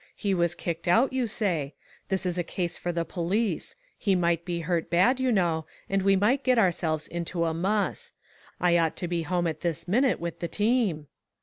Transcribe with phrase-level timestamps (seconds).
[0.15, 1.75] He was kicked out, you say.
[2.07, 6.01] This is a case for the police; he might be hurt bad, you know, and
[6.01, 8.11] we might get ourselves into a muss.
[8.59, 11.05] I ought to be at home this minute with the team."